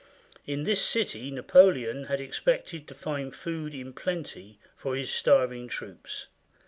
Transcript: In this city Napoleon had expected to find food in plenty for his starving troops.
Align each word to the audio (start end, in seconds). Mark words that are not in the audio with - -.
In 0.47 0.63
this 0.63 0.83
city 0.83 1.29
Napoleon 1.29 2.05
had 2.05 2.19
expected 2.19 2.87
to 2.87 2.95
find 2.95 3.35
food 3.35 3.75
in 3.75 3.93
plenty 3.93 4.57
for 4.75 4.95
his 4.95 5.11
starving 5.11 5.67
troops. 5.67 6.25